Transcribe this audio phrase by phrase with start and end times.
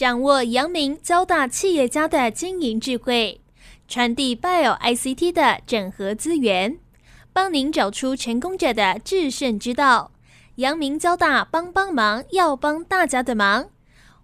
[0.00, 3.38] 掌握阳明交大企业家的经营智慧，
[3.86, 6.78] 传递 Bio ICT 的整合资源，
[7.34, 10.12] 帮您找出成功者的制胜之道。
[10.54, 13.68] 阳明交大帮帮忙，要帮大家的忙。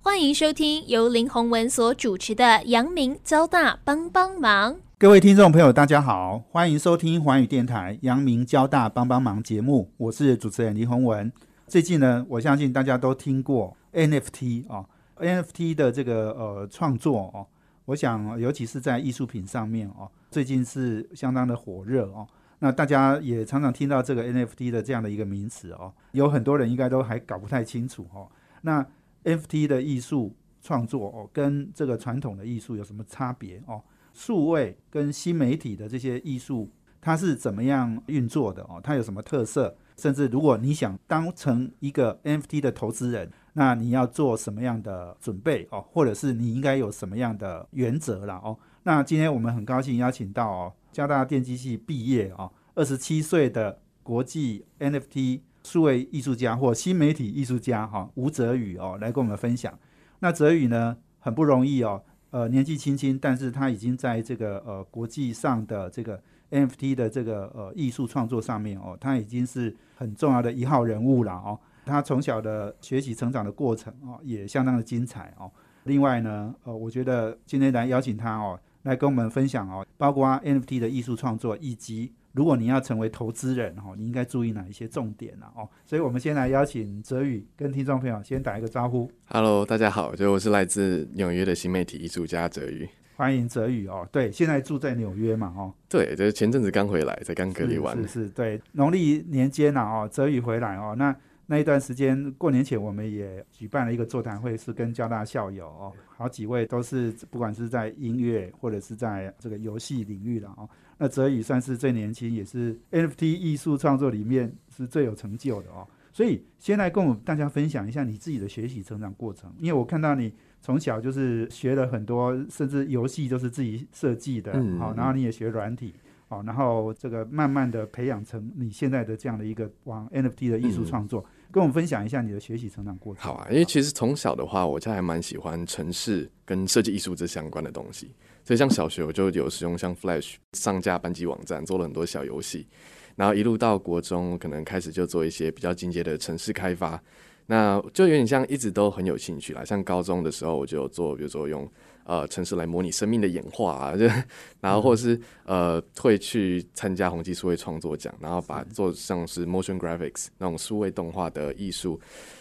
[0.00, 4.72] 欢迎收听由林宏文所主持的《阳明交大帮帮忙》。
[4.96, 11.30] 各位听众朋友，大家好，欢迎收听环宇电台《阳明交大帮帮忙》节目，我是主持人林宏文。
[11.68, 14.86] 最近呢，我相信大家都听过 NFT 啊
[15.16, 17.46] ，NFT 的这个呃创作哦，
[17.86, 22.26] 我想尤其是在艺术品上面哦，最近是相当的火热哦。
[22.58, 28.26] 那大家也常常听到这个 NFT 的这样的一个名词哦，有很多人应该都还搞不太清楚哦。
[28.62, 28.84] 那
[29.24, 33.82] NFT 的艺术创作哦，跟这个传统的艺术有什么差别哦？
[34.14, 36.70] 数位跟新媒体的这些艺术，
[37.02, 38.80] 它是怎么样运作的哦？
[38.82, 39.76] 它有什么特色？
[39.98, 45.80] 甚至如果你想当成一个 NFT 的投资人，那你要做什么样的准备哦？
[45.90, 48.58] 或者是你应该有什么样的原则了哦？
[48.82, 59.76] 那今天我们很高兴邀请到哦，加大电机系毕业哦，二十七岁的国际 NFT 数位艺术家或新媒体艺术家哈吴泽宇哦，来跟我们分享。
[60.18, 66.22] 那泽宇呢很不容易哦，呃年纪轻轻，但是他已经在这个呃国际上的这个。
[66.48, 71.58] NFT 的这个呃艺术创作上面哦，他已经是很重要的一号人物了哦。
[71.86, 75.50] 他从小的学习成长的过程哦，也相当的精彩哦。
[75.84, 85.68] 另外呢，呃，我觉得今天来邀请他哦，来跟我们分享哦，包括 NFT 的艺术创作，以及如果你要成为投资人哦，你应该注意哪一些重点呢哦。
[85.84, 89.08] 所以我们先来邀请泽宇跟听众朋友先打一个招呼。
[89.28, 92.88] Hello，大家好，就我是来自纽约的新媒体艺术家泽宇。
[93.14, 120.32] 欢迎泽宇哦，对，现在住在纽约嘛，哦，对，就是前阵子刚回来，才刚隔离完，是是，对，农历年间呐，哦，泽宇回来哦，那那一段时间过年前，我们也举办了一个座谈会，是跟交大校友哦，好几位都是不管是在音乐或者是在这个游戏领域的哦，那泽宇算是最年轻，也是 NFT 艺术创作里面是最有成就的哦，所以先来跟我们大家分享一下你自己的学习成长过程，因为我看到你。
[120.62, 125.94] 从小就是学了很多，甚至游戏都是自己设计的，好，然后你也学软体，
[126.26, 131.24] 好，然后这个慢慢的培养成你现在的这样的一个往 NFT 的艺术创作，
[131.56, 133.24] 跟我们分享一下你的学习成长过程。
[133.24, 138.10] 好啊，因为其实从小的话，我家还蛮喜欢城市跟设计艺术这相关的东西，
[138.44, 142.66] 所以像小学我就有使用像 Flash 上架班级网站，做了很多小游戏，
[143.14, 147.02] 然后一路到国中，可能开始就做一些比较进阶的城市开发。
[147.46, 151.66] 那就有点像一直都很有兴趣啦，像高中的时候我就做，比如说用
[152.06, 154.06] 呃城市来模拟生命的演化啊，就
[154.60, 162.00] 然后或者是呃会去参加宏基数位创作奖，然后把做像是 motion graphics 那种数位动画的艺术，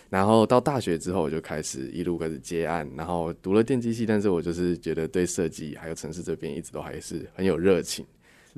[0.09, 8.05] 然后到大学之后我就开始一路开始接案，然后读了电机系，但是我就是觉得对设计还有城市这边一直都还是很有热情，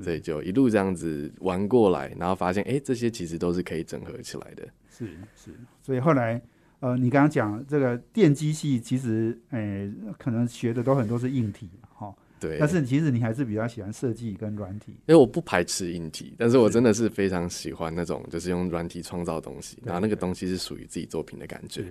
[0.03, 4.67] 所以就一路这样子玩过来，然后发现哎这些其实都是可以整合起来的。
[4.89, 5.51] 是是，
[5.83, 6.41] 所以后来，
[6.79, 12.57] 呃，你刚刚讲这个电机系，其实，诶，可能学的都很多是硬体，哈，对。
[12.59, 21.83] 但是其实你还是比较喜欢设计跟软体，因为我不排斥硬体，但是我真的是非常喜欢那种就是用软体创造东西，然后那个东西是属于自己作品的感觉。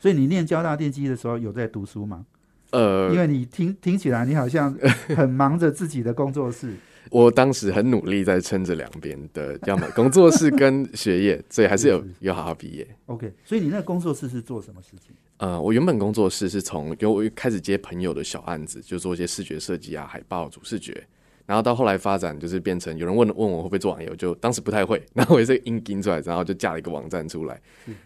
[0.00, 2.24] 所以你念交大电机的时候有在读书吗？
[2.70, 4.72] 呃，因为你听听起来你好像
[5.14, 6.74] 很忙着自己的工作室。
[7.10, 12.86] 我当时很努力在撑着两边的， 要么工作室跟学业，所以还是有有好好毕业。
[13.06, 15.14] OK，所以你那个工作室是做什么事情？
[15.38, 21.06] 呃，我原本工作室是从因为我开始接朋友的小案子，就做一些视觉设计啊、海报、主视觉。
[21.48, 27.58] 然后到后来发展，就是变成有人问问我会不会做网页，我就当时不太会，然后我也是硬盯出来，然后就架了一个网站出来。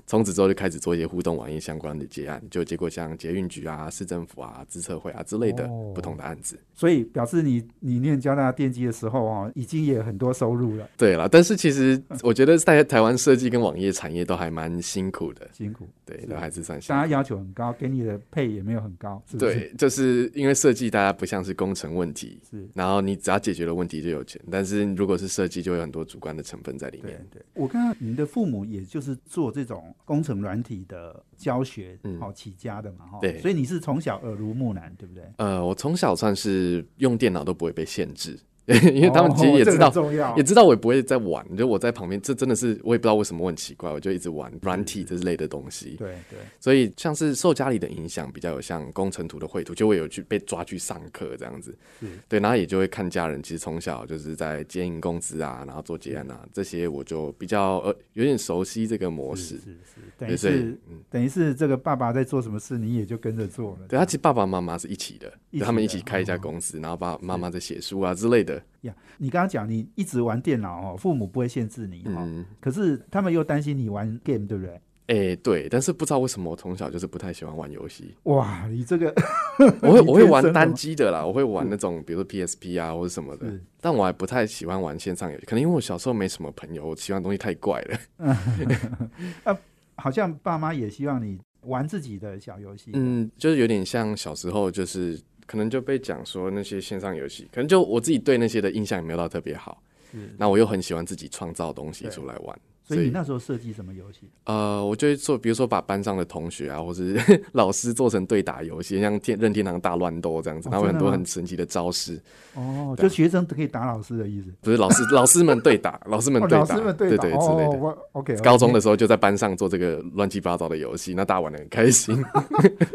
[0.06, 6.56] 从此之后就开始做一些互动网页相关的结案，就结果像捷运局啊、市政府啊、资策会啊之类的不同的案子。
[6.72, 10.88] 所以表示你你念交大电机的时候啊，已经也很多收入了。
[10.97, 16.92] 对了，但是其实我觉得在台湾设计跟网页产业都还蛮辛苦的，辛苦，对，都还是算辛苦。
[16.92, 19.20] 大家要求很高，给你的配也没有很高。
[19.26, 24.12] 是是对，就是因为设计大家不像是工程问题，是，然后你只要解决了问题就。
[24.12, 27.26] 有钱，但是如果是设计，就有很多主观的成分在里面。
[27.30, 33.18] 对，我看到你的父母也就是做这种工程软体的教学，好起家的嘛，哈。
[33.22, 35.24] 对，所以你是从小耳濡目染，对不对？
[35.38, 38.38] 呃，我从小算是用电脑都不会被限制，
[38.94, 39.92] 因为他们其实也知道
[40.36, 45.97] 也知道我也不会在玩，就我在旁边，这真的是我也不知道为什么我很奇怪，我就一直玩软体这类的东西。
[45.98, 52.06] 对对，所以像是受家里的影响，比较有像工程图的绘图，就会有去被抓去上课这样子是。
[52.28, 59.56] 对，然后也就会看家人，其实从小就是在接应工资啊，然后做结案啊，这些我就比较呃有点熟悉这个模式。
[59.56, 63.86] 是是是，等于是嗯，等于是这个爸爸在做什么事，你也就跟着做了。
[63.88, 65.32] 对他其实爸爸妈妈是一起的，
[65.65, 68.52] 他们一起开一家哦公司，然后爸爸妈妈在写书啊之类的。
[68.83, 74.81] 呀，你刚刚讲你一直玩电脑哦，父母不会限制你哦，嗯，可是他们又担心你玩 game，对不对？
[75.09, 78.15] 哎、对，但是不知道为什么我从小就是不太喜欢玩游戏。
[78.22, 79.13] 哇，你这个
[79.83, 89.59] 我会我会玩单机的啦，我会玩那种比如说 PSP 啊或者什么的，但我还不太喜欢玩线上游戏，可能因为我小时候没什么朋友，我喜欢的东西太怪了。
[89.97, 92.93] 好像爸妈也希望你玩自己的小游戏。
[92.95, 95.21] 嗯，就是有点像小时候，就是
[95.53, 99.83] 可能就被讲说那些线上游戏，可能就我自己对那些的印象也没有到特别好。
[100.13, 104.28] 嗯，那我又很喜欢自己创造东西出来玩，所以你那时候设计什么游戏？
[104.44, 112.20] 呃，我就会做，比如说把班上的同学啊， 或者是 老师做成对打游戏，像天任天堂大乱斗这样子，哦然后很多很神奇的招式，
[112.54, 114.52] 哦，就学生可以打老师的意思。
[114.60, 117.98] 不是老师老师们对打， 老师们哦，对打，老师们对打对之类的。
[118.12, 122.22] OK，高中的时候就在班上做这个乱七八糟的游戏，那大家玩的很开心。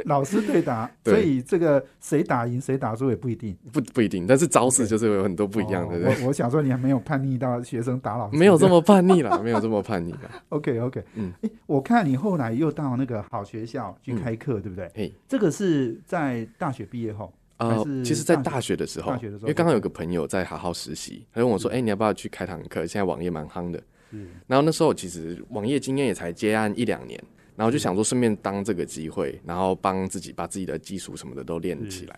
[0.06, 3.56] 老师对打，对所以这个谁打赢谁打输也不一定。
[3.72, 10.44] 不不一定，但是招式就是有很多不一样的，我我想说你还没有叛逆到学生打老师，没有这么叛逆啦，没有这么叛逆啦。
[10.50, 11.04] OK OK。
[11.16, 14.92] 嗯哎，我看你后来又到那个好学校去开课，对不对？
[14.96, 22.86] 嘿，这个是在大学毕业后，呃还是，其实，在大学的时候，因为刚刚有个朋友在好好实习，他问我说：“哎、你要不要去开堂课？
[22.86, 23.82] 现在网页蛮夯的。”
[24.12, 27.22] 嗯然后那时候其实网页经验也才接案一两年，
[27.58, 32.18] 然后就想说顺便当这个机会，然后帮自己把自己的技术什么的都练起来，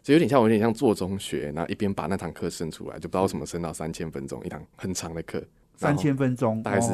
[0.00, 6.92] 所以有点像我有点像做中学，然后一边把那堂课升出来，就不知道为什么升到三千分钟一堂很长的课，然三后千分钟，大概是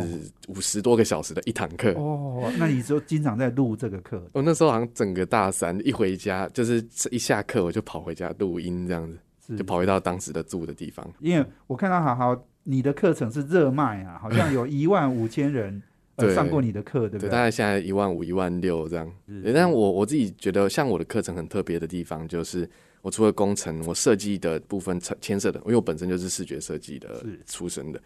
[0.48, 1.92] 五十多个小时的一堂课。
[1.92, 2.42] 哦。
[2.42, 11.06] 哦，那你就经常在录这个课，我那时候好像整个大三一回家，就是一下课我就跑回家录音这样子，就跑回到当时的住的地方。
[11.20, 15.82] 因为我看到好好你的课程是热卖啊，好像有 一万五千人
[16.34, 19.10] 上过你的课，对不对，大概现在一万五、一万六这样。
[19.54, 22.68] 但我我自己觉得，像我的课程很特别的地方，就是
[23.02, 28.00] 我除了工程，我设计的部分牵牵涉的，因为我本身就是视觉设计的出身的，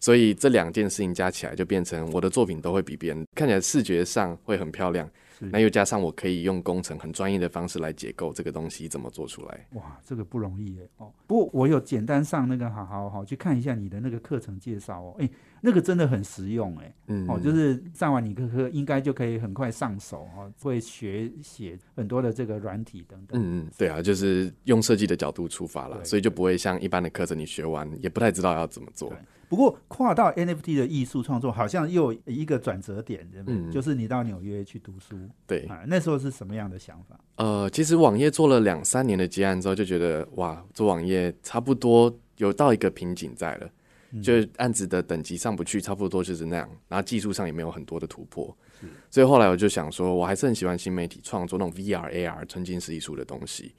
[0.00, 5.08] 所以这两件事情加起来，就变成我的作品都会比别人看起来视觉上会很漂亮。
[5.38, 9.66] 是那又加上我可以用工程很专业的方式来解构这个东西怎么做出来。
[9.72, 11.12] 哇，这个不容易耶哦。
[11.26, 15.28] 不过我有简单上那个好好好去看一下你的那个课程介绍哦，哎，
[15.60, 16.94] 那个真的很实用哎。
[17.08, 23.40] 嗯，哦，就是上完你课课应该就可以很快上手哦，会学写很多的这个软体等等。
[23.40, 29.18] 嗯嗯，对啊，就是用设计的角度出发了，所以就不会像一般的课程你学完也不太知道要怎么做对。
[29.48, 33.56] 不过跨到 NFT 的艺术创作，好像又有一个转折点，对不对？
[33.56, 33.70] 嗯。
[33.70, 35.16] 就是你到纽约去读书。
[35.46, 37.18] 对，啊，那时候是什么样的想法？
[37.36, 43.70] 呃，其实网页做了两三年的接案之后，就觉得哇，做网页差不多有到一个瓶颈在了，
[44.12, 44.22] 嗯。
[44.22, 48.56] 就是案子的等级上不去，差不多就是那样，然后技术上也没有很多的突破，
[49.10, 53.74] 所以后来我就想说，我还是很喜欢新媒体创作那种 VR、AR 沉浸式艺术的东西，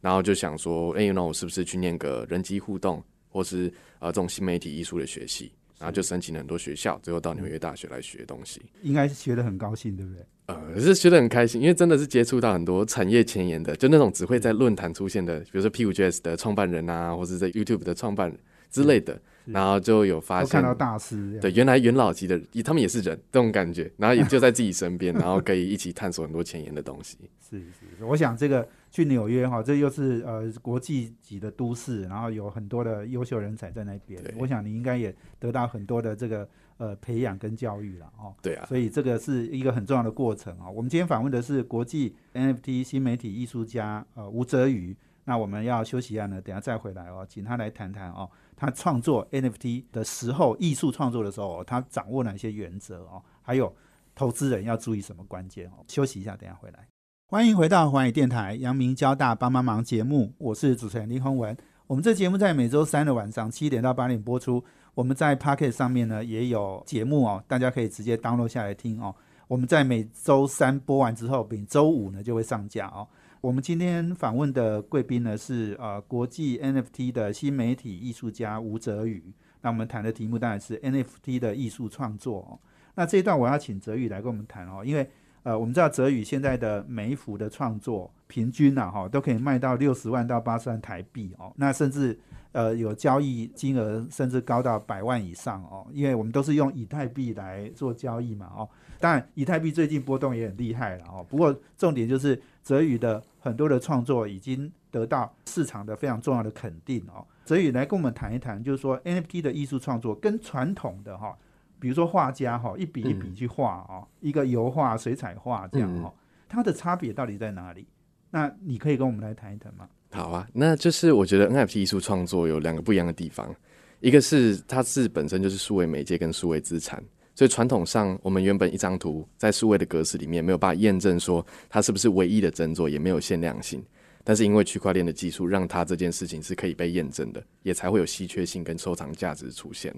[0.00, 5.52] 然后就想说，哎、那我是不是去念个人机互动，或是呃这种新媒体艺术的学系？
[5.78, 8.60] 然后就申请了很多学校，最后到纽约大学来学东西。
[8.82, 10.26] 应该是学的很高兴，对不对？
[10.46, 18.36] 呃，是学的很开心，因为真的是接触到很多产业前沿的，就那种只会在论坛出现的，比如说 P 五 GS 的创办人啊，或者在 YouTube 的创办人
[18.70, 27.18] 之类的，然后就有发现看到大师，对，原来元老级的他们也是人，这种感觉，然后也就在自己身边，然后可以一起探索很多前沿的东西。
[27.48, 27.64] 是是
[27.98, 38.34] 是，我想这个去纽约哈，这又是呃国际级的都市，然后有很多的优秀人才在那边对，我想你应该也得到很多的这个呃培养跟教育了哦。
[38.42, 44.96] 对啊，所以这个是一个很重要的过程啊、我们今天访问的是国际 NFT 新媒体艺术家呃吴泽宇。
[45.24, 48.26] 那我们要休息一下呢，等下再回来哦，请他来谈谈哦，
[48.56, 53.76] 他创作 NFT 的时候，艺术创作的时候、哦，他掌握哪些原则哦，还有
[54.14, 55.84] 投资人要注意什么关键哦。
[55.86, 56.88] 休息一下，等下回来。
[57.30, 61.54] 欢迎回到环宇电台阳明交大帮帮忙节目，我是主持人林宏文。
[61.86, 64.64] 我们这节目在每周三的晚上七点到八点播出。
[64.94, 69.14] 我们在 Pocket 上面呢也有节目哦，大家可以直接 download 下来听哦。
[69.46, 73.06] 我们在每周三播完之后，每周五呢就会上架哦。
[73.42, 79.22] 我们今天访问的贵宾呢是呃国际 NFT 的新媒体艺术家吴泽宇。
[79.60, 82.58] 那我们谈的题目当然是 NFT 的艺术创作哦。
[82.94, 85.06] 那这一段我要请泽宇来跟我们谈哦，因为
[85.42, 92.18] 呃，我们知道泽宇现在的每一幅的创作平均呐哈都可以卖到六十万到八十万台币哦，那甚至
[92.52, 98.68] 呃有交易金额甚至高到百万以上哦，因为我们都是用以太币来做交易嘛哦。
[99.00, 101.24] 当然，以太币最近波动也很厉害了哦。
[101.28, 107.24] 不过重点就是泽宇的很多的创作已经得到市场的非常重要的肯定哦。
[107.44, 111.38] 泽宇来跟我们谈一谈，就是说 NFT 的艺术创作跟传统的哈。
[111.80, 116.12] 比如说画家哈，一笔一笔去画啊，一个油画、水彩画这样哈，
[116.48, 117.86] 它的差别到底在哪里？
[118.30, 119.88] 那你可以跟我们来谈一谈吗？
[120.10, 123.54] 好啊，那就是我觉得 NFT 艺术创作有两个不一样的地方，
[124.00, 127.02] 一个是它是本身就是数位媒介跟数位资产，
[127.34, 133.84] 所以传统上我们原本一张图在数位的格式里面没有办法验证说它是不是唯一的真作，也没有限量性，
[134.24, 139.94] 但是因为区块链的技术，让它这件事情是可以被验证的，也才会有稀缺性跟收藏价值出现。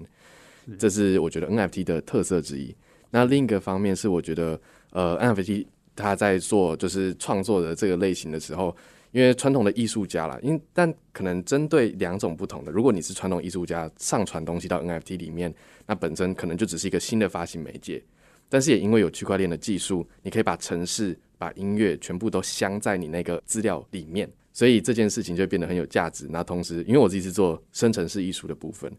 [0.77, 2.75] 这是我觉得 NFT 的特色之一。
[3.09, 4.59] 那另一个方面是，我觉得
[4.91, 5.65] 呃，NFT
[5.95, 8.75] 它在做就是创作的这个类型的时候，
[9.11, 12.71] 因为传统的艺术家啦，因但可能针对两种不同的。
[12.71, 15.53] 如果你是传统艺术家，上传东西到 NFT 里面，
[15.85, 18.01] 那本身可能就只是一个新的发行媒介。
[18.47, 26.27] 但是也因为有区块链的技术，你可以把城市、把音乐全部都镶在你那个资料里面，所以这件事情就变得很有价值。
[26.29, 28.91] 那同时，因为我自己是做生成式艺术的部分。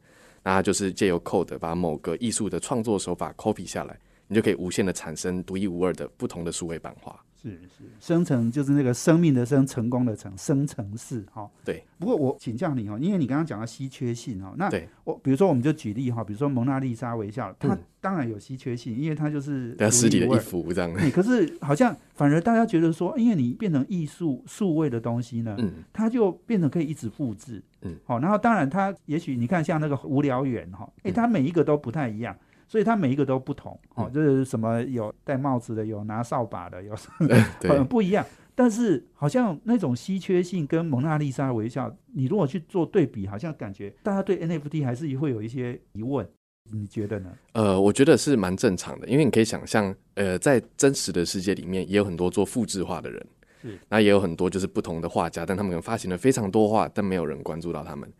[0.42, 7.18] 那就是借由 code 把某个艺术的创作手法 copy 下来，你就可以无限的产生独一无二的不同的数位版画。
[7.42, 11.50] 是是，生成就是那个生命的生，成功的成，生成式哈。
[11.64, 11.82] 对。
[11.98, 14.70] 不过我请教你哦，因为你刚刚讲到稀缺性哦，那
[15.04, 20.92] 我比如说我们就举例哈，比如说蒙娜丽莎微笑，它当然有稀缺性，因为它就是实体的一幅这样。
[21.12, 32.36] 可是好像反而大家觉得说，因为你变成艺术数位的东西呢，嗯，它就变成可以一直复制，嗯，好，然后当然它也许你看像那个无聊猿哈，哎，它每一个都不太一样。
[32.72, 36.96] 所以它每一个都不同，哦，就是什么有戴帽子的，有拿扫把的，有
[37.68, 38.24] 很 不一样。
[38.54, 46.26] 但是好像那种稀缺性跟蒙娜丽莎微笑，你如果去做对比，好像感觉大家对 NFT 还是会有一些疑问。
[46.70, 47.30] 你觉得呢？
[47.52, 53.26] 呃，我觉得是蛮正常的，因为你可以想象，呃，在真实的世界里面，也有很多做复制画的人，
[53.60, 58.10] 是，那也有很多就是不同的画家，但他们可能发行了非常多画，但没有人关注到他们。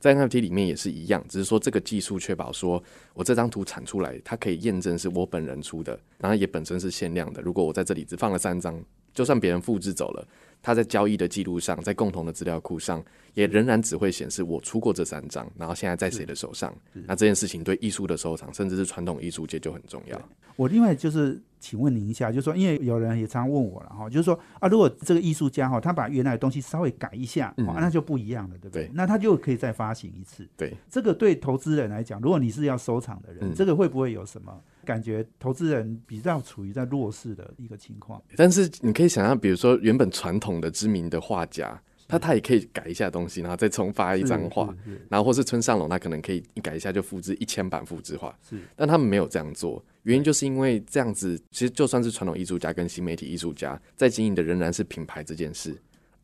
[0.00, 2.82] 在 NFT 里面也是一样，只是说这个技术确保说
[3.14, 7.40] 我这张图产出来，它可以验证是我本人出的，然后也本身是限量的。
[7.42, 8.80] 如果我在这里只放了三张，
[9.14, 10.26] 就算别人复制走了。
[10.60, 13.04] 它在交易的记录上，在共同的资料库上，
[13.38, 16.74] 也仍然只会显示我出过这三张，然后现在在谁的手上。
[17.06, 20.20] 那这件事情对艺术的收藏，甚至是传统艺术界就很重要。
[20.56, 28.90] 我另外就是请问您一下，就是说，因为有人也常问我了哈，就是说啊，如果这个艺术家哈，他把原来的东西稍微改一下，那就不一样了，对不对？
[28.92, 30.44] 那他就可以再发行一次。
[30.56, 34.52] 对，这个对投资人来讲，如果你是要收藏的人，这个会不会有什么？
[34.84, 44.74] 感觉投资人比较处于在弱势的一个情况，但是你可以想象，比如说原本传统的知名的画家，他他也可以改一下东西，然后再重发一张画，
[45.10, 55.76] 然后或是村上隆，他可能可以一改一下就复制一千版复制画，是，但他们没有这样做，原因就是因为这样子，其实就算是传统艺术家跟新媒体艺术家在经营的仍然是品牌这件事，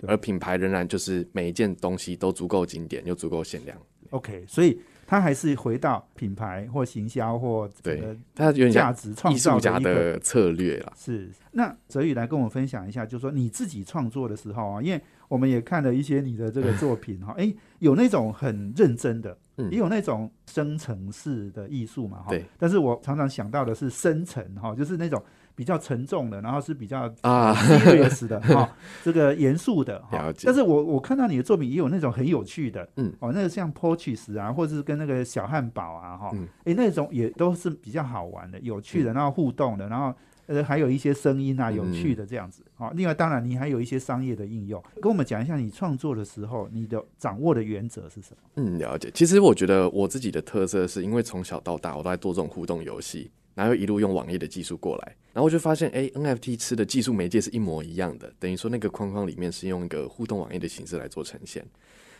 [0.07, 3.79] 而品牌仍然就是每一件东西都足够经典又足够限量。
[4.11, 4.81] OK，所以。
[5.07, 8.03] 他还是回到品牌或行销或对，
[8.35, 10.95] 他有价值创造的策略了。
[10.97, 19.37] 是，那泽宇来跟我们分享一下，就是说你自己创作的时候啊，因为我们也看了一些你的这个作品哈，哎，有那种很认真的，
[19.71, 22.27] 也有那种生成式的艺术嘛哈。
[22.31, 22.45] 对。
[22.59, 25.23] 但是我常常想到的是深层哈，就是那种。
[25.57, 28.69] 比较沉重的，然后是比较啊 serious 的哈，
[29.05, 30.29] 这个严肃的哈。
[30.45, 36.33] 但是我我看到你的作品也有那种很有趣的，嗯，哦，那个像 Porches 啊，或者是跟那个小汉堡啊，哈，
[36.65, 40.13] 哎，那种也都是比较好玩的、有趣的，然后互动的，然后
[40.47, 42.63] 呃还有一些声音啊，有趣的这样子。
[42.75, 48.37] 好，另外当然你还有一些商业的应用，跟我们讲一下你创作的时候你的掌握的原则是什么？
[48.57, 49.11] 嗯，了解。
[49.13, 53.31] 其实我觉得我自己的特色是因为从小到大我都在做这种互动游戏。
[53.57, 61.65] 然后一路用网页的技术过来，然后我就发现，哎，NFT 吃的技术媒介是一模一样的，等于说那个框框里面是用一个互动网页的形式来做呈现，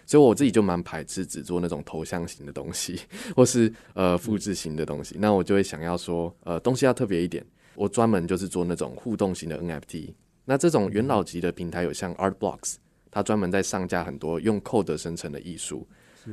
[0.07, 3.01] 所以我自己就蛮排斥只做那种头像型的东西，
[3.35, 7.45] 或是呃复制型的东西，那我就会想要说，呃，东西要特别一点，
[7.77, 10.13] 我专门就是做那种互动型的 NFT。
[10.45, 12.77] 那这种元老级的平台有像 Art Blocks，
[13.11, 15.87] 它专门在上架很多用 code 生成的艺术。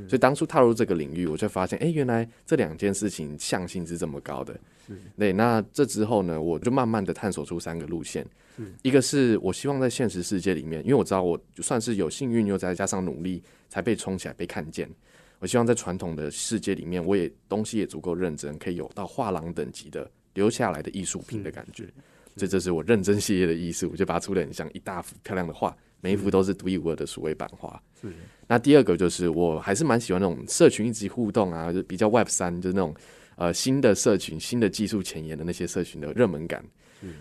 [0.08, 4.58] 所以当初踏入这个领域，我就发现，哎，原来这两件事情向性是这么高的。
[5.18, 8.26] 对，那这之后呢，我就慢慢的探索出三个路线。
[8.84, 14.90] 一个是我希望在现实世界里面，因为我知道我就算是有幸运，又再加上努力，才被冲起来被看见。
[15.40, 21.86] 我希望在传统的世界里面，我也东西也足够认真，可以有到画廊等级的留下来的艺术品的感觉。
[22.36, 27.82] 所以这是我认真系列的艺术，就把它出的很像一大幅漂亮的画，每一幅都是独一无二的数位版画。
[28.02, 28.08] 是
[28.48, 32.96] 那第二个就是我还是蛮喜欢那种社群一直互动啊，就比较 Web 三，就是那种
[33.36, 36.64] 呃新的社群、新的技术前沿的那些社群的热门感。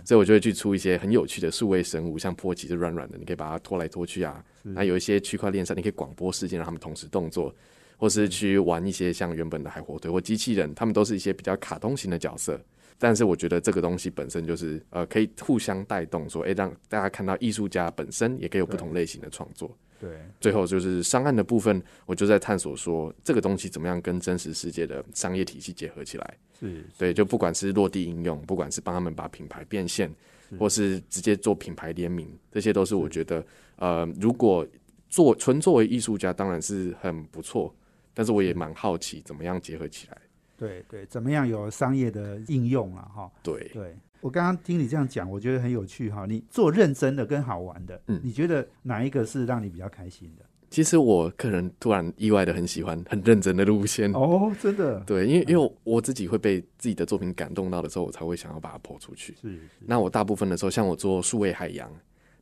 [0.04, 4.44] 所以我就会去出一些很有趣的数位生物，像波奇是软软的，你可以把它拖来拖去啊。
[4.62, 7.54] 那有一些区块链上，你可以广播事件让他们同时动作，
[7.96, 12.60] 或是去玩一些像原本的海火腿或机器人，他们都是一些比较卡通型的角色。
[13.02, 19.74] 但是我觉得这个东西本身就是呃可以互相带动，说诶让大家看到艺术家本身也可以有不同类型的创作。
[19.98, 26.38] 对，最后就是上岸的部分，我就在探索说这个东西怎么样跟真实世界的商业体系结合起来。
[26.58, 30.10] 是对，就不管是落地应用，不管是帮他们把品牌变现，
[30.58, 33.44] 或是直接做品牌联名，这些都是我觉得，
[33.76, 34.66] 呃，如果
[35.08, 37.74] 做纯作为艺术家，当然是很不错，
[38.14, 40.18] 但是我也蛮好奇怎么样结合起来。
[40.60, 43.10] 对对，怎么样有商业的应用啊？
[43.16, 46.26] 哈，对，对我刚刚听你这样讲，我觉得很有趣哈。
[46.28, 50.44] 你做认真的跟好玩的，嗯你觉得哪一个是让你比较开心的？
[50.68, 54.12] 其实我个人突然意外的很喜欢很认真的路线。
[54.12, 59.34] 哦，真的，对，因为因为我自己会被自己的作品感动到的时候，我才会想要把它播出去。
[59.40, 61.90] 是是那我大部分的时候，像我做数位海洋，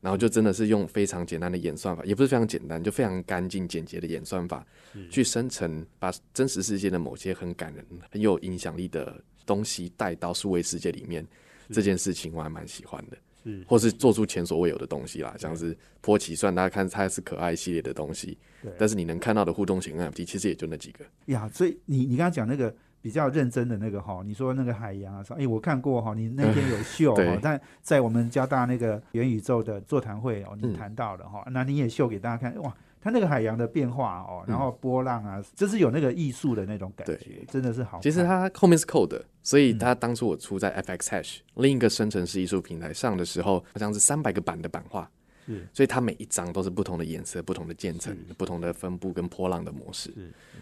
[0.01, 4.67] 然后就真的是用非常简单的演算法，也不是非常简单，就非常干净简洁的演算法，
[5.11, 11.27] 去生成把真实世界的某些很感人、很有影响力的东西带到数位世界里面。
[11.71, 21.05] 这件事情我还蛮喜欢的，是，或是做出前所未有的东西啦，像是波奇，算大家看它是可爱系列的东西对，但是你能看到的互动型 NFT 其实也就那几个。
[21.27, 30.75] 呀，所以你你刚刚讲那个比较认真的那个哈，你说那个海洋啊，说哎，我看过哈，你那天有秀哈对，但在我们交大那个元宇宙的座谈会哦，你嗯。
[30.75, 38.01] 谈到了哈，那你也秀给大家看，哇，它那个海洋的变化哦，然后波浪啊，就是有那个艺术的那种感觉，真的是好。
[38.01, 39.79] 其实它后面是 code，的所以嗯。
[39.79, 45.11] 它当初我出在 FX Hash、另一个生成式艺术平台上的时候，好像是三百个版的版画，
[45.49, 50.13] 是所以它每一张都是不同的颜色、不同的渐层、不同的分布跟波浪的模式。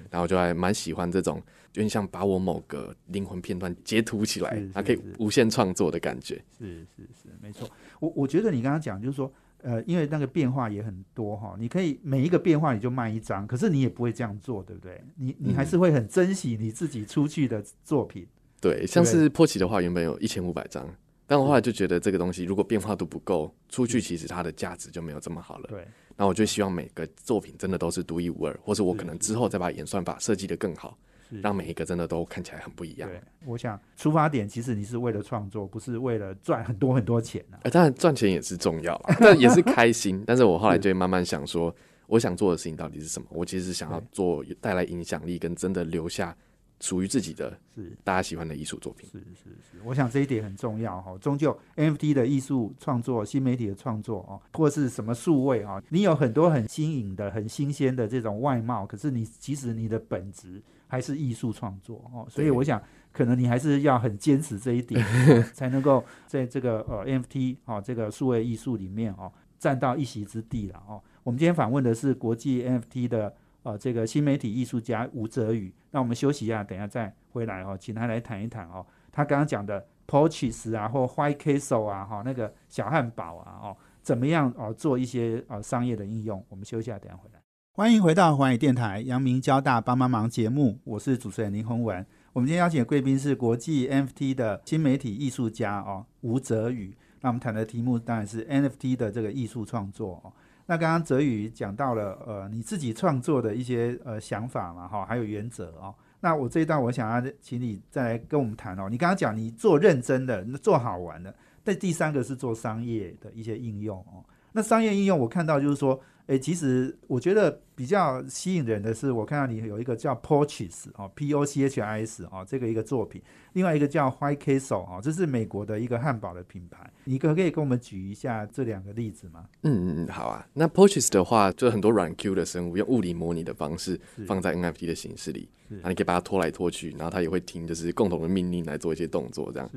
[0.08, 1.36] 然后我就还蛮喜欢这种，
[1.74, 6.36] 有点像把我某个灵魂片段截图起来是，它可以无限创作的感觉。
[6.56, 7.68] 是是是，没错。
[7.98, 9.30] 我我觉得你刚刚讲就是说，
[9.62, 15.02] 呃，因为那个变化也很多哈，你可以每一个变化你就卖一张，可是你也不会这样做，对不对？
[15.16, 18.24] 你你还嗯是会很珍惜你自己出去的作品。
[18.60, 20.88] 对，像是破奇的话，原本有一千五百张，
[21.26, 25.66] 但我后来就觉得这个东西如果变化度不够，出去其实它的价值就没有这么好了。
[25.68, 30.96] 对，那我就希望每个作品真的都是独一无二，或者我可能之后再把演算法设计的更好，
[31.42, 33.08] 让每一个真的都看起来很不一样。
[33.08, 40.22] 对，我想出发点其实你是为了创作，不是为了赚很多很多钱当然赚钱也是重要啦，但也是开心。
[40.26, 41.74] 但是我后来就会慢慢想说，
[42.06, 43.26] 我想做的事情到底是什么？
[43.30, 46.36] 我其实想要做带来影响力，跟真的留下
[46.80, 49.08] 属于自己的是大家喜欢的艺术作品。
[49.10, 51.16] 是是是，我想这一点很重要哈。
[51.18, 62.26] 终究 NFT 的艺术创作、新媒体的创作哦，或是什么数位啊，你有很多很新颖的、很新鲜的这种外貌，可是你其实你的本质还是艺术创作哦。
[62.28, 71.02] 所以我想，可能你还是要很坚持这一点， 哦才能够在这个呃 NFT 哦这个数位艺术里面哦占到一席之地了哦。
[71.22, 73.34] 我们今天访问的是国际 NFT 的
[73.66, 75.74] 呃这个新媒体艺术家吴泽宇。
[75.90, 86.44] 那我们休息一下，等一下再回来哦，请他来谈一谈哦，他刚刚讲的 Porches 啊，或 White Castle 啊，哈、那个小汉堡啊，哦，怎么样哦做一些呃商业的应用？
[86.48, 87.40] 我们休息一下，等一下回来。
[87.72, 92.06] 欢迎回到环宇电台阳明交大帮帮忙节目，我是主持人林宏文。
[92.32, 96.96] 我们今天邀请的贵宾是国际 NFT 的新媒体艺术家哦吴泽宇。
[97.20, 100.32] 那我们谈的题目当然是 NFT 的这个艺术创作哦。
[100.66, 105.94] 那刚刚泽宇讲到了呃你自己创作的一些呃想法嘛哈、还有原则哦。
[106.20, 108.88] 那我这一段我想要请你再来跟我们谈哦。
[108.90, 114.24] 你刚刚讲你做认真的，做好玩的，但第三个是做商业的一些应用哦。
[114.52, 126.90] 那商业应用我看到就是说，诶，其实我觉得比较吸引人的是，我看到你有一个叫 Porches 哦，P O C H I S 哦，这个一个作品，另外一个叫 White Castle 哦，这是美国的一个汉堡的品牌。
[127.04, 129.46] 你可不可以跟我们举一下这两个例子吗？
[129.62, 130.44] 嗯嗯嗯，好啊。
[130.52, 139.70] 那 Poaches 的话，就很多软 Q 的生物用物理模拟的方式放在 NFT 的形式里，是然后你可以把它拖来拖去，然后它也会听就是共同的命令来做一些动作，这样。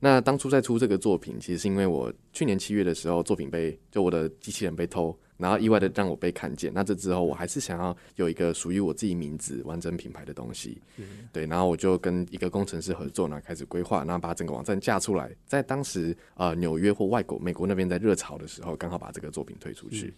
[0.00, 6.70] 那当初在出这个作品，其实是因为我去年七月的时候，作品被就我的机器人被偷，然后意外的让我被看见。
[6.74, 10.82] 那这之后，我还是想要有一个属于我自己名字、完整品牌的东西。
[10.96, 15.30] 是对，然后我就跟一个工程师合作，然后开始规划，然后把整个网站架出来。
[15.46, 20.12] 在当时呃纽约或外国美国那边在热潮的时候，刚好把这个作品推出去。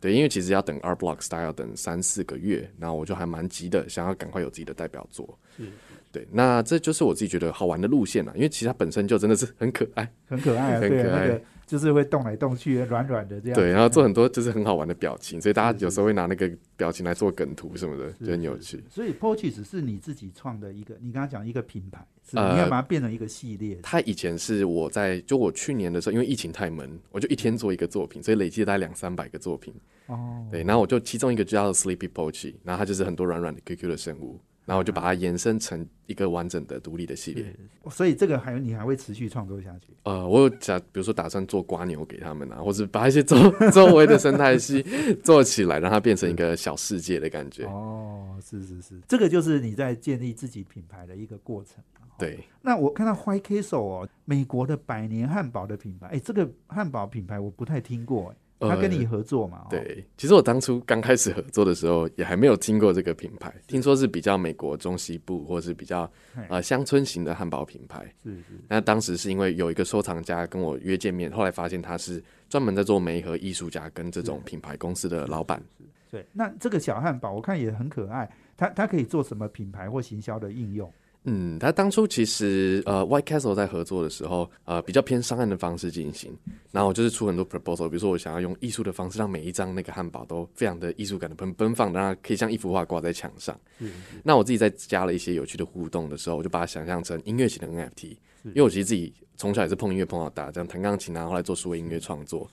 [0.00, 5.38] 对，因为其实要等 Art Block Style 等三四个月，然后我就还蛮急的，想要赶快有自己的代表作。
[5.56, 5.64] 是
[6.12, 13.54] 对，那这就是我自己觉得好玩的路线了，因为其实它本身就真的是很可爱， 很可爱啊，很可爱就是会动来动去，软软的这样。
[13.54, 18.82] 对，然后做很多就是很好玩的表情，所以大家有时候会拿那个表情来做梗图什么的，就很有趣。
[18.88, 23.80] 所以 Pochis 是你自己创的一个，你刚刚讲一个品牌，是呃你要把它变成一个系列。
[23.82, 29.74] 它以前是我在就我去年的时候，因为疫情太闷，我就一天做一个作品，所以累计大概两三百个作品。
[30.06, 37.46] 哦，对，然后我就其中一个就叫做 Sleepy Pochi，然后它就是很多软软的 QQ 的生物，然后我就把它延伸成一个完整的独立的系列。
[37.88, 39.94] 所以这个还有你还会持续创作下去。
[40.02, 43.36] 呃，我有假，比如说打算做瓜牛给他们啊，或者把一些周
[43.70, 44.82] 周围的生态系
[45.22, 47.64] 做起来，让它变成一个小世界的感觉。
[47.64, 51.82] 哦，是是是，这个就是你在建立自己品牌的一个过程。
[52.18, 59.62] 对，那我看到 White Castle 哦，美国的百年汉堡的品牌，哎，这个汉堡品牌我不太听过，哎，他跟你合作嘛？
[59.64, 68.04] 哦，对，其实我当初刚开始合作的时候，也还没有听过这个品牌，听说是比较美国中西部或是比较嘿呃乡村型的汉堡品牌。
[68.24, 75.62] 是是，那当时是因为有一个收藏家跟我约见面，后来发现他是专门在做媒和艺术家跟这种品牌公司的老板。
[76.10, 76.26] 对。
[76.32, 80.90] 那这个小汉堡我看也很可爱，它它可以做什么品牌或行销的应用？
[81.28, 86.32] 嗯，他当初其实呃，White Castle 在合作的时候，呃，比较偏商案的方式进行，
[86.70, 93.58] 然后我就是出很多 proposal，比如说我想要用艺术的方式，让每一张那个汉堡都非常的艺术感的奔奔放，让它可以像一幅画挂在墙上。
[93.80, 93.90] 是
[94.22, 98.10] 那我自己在加了一些有趣的互动的时候，我就把它想象成音乐型的 NFT，
[98.44, 102.48] 因为我其实自己从小也是碰音乐碰到大，这样弹钢琴啊，后来做数位音乐创作，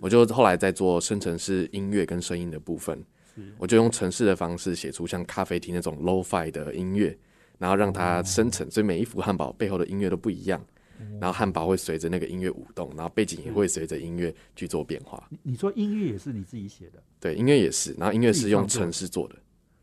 [0.00, 3.00] 我就后来在做生成式音乐跟声音的部分，
[3.56, 7.16] 我就用城市的方式写出像咖啡厅那种 low-fi 的音乐，
[7.58, 10.64] 然后让它生成，所以每一幅汉堡背后的音乐都不一样。
[11.20, 15.22] 然后汉堡会随着那个音乐舞动，然后背景也会随着音乐去做变化。
[15.28, 19.36] 你你说音乐也是你自己写的对，音乐也是，然后音乐是用程式做的。